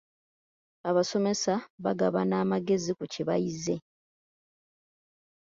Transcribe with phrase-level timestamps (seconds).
[0.89, 1.53] Abasomesa
[1.83, 3.75] bagabana amagezi ku kye bayize.